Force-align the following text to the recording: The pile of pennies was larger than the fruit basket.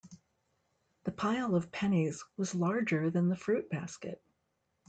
The 1.03 1.11
pile 1.11 1.53
of 1.53 1.71
pennies 1.71 2.25
was 2.35 2.55
larger 2.55 3.11
than 3.11 3.29
the 3.29 3.35
fruit 3.35 3.69
basket. 3.69 4.19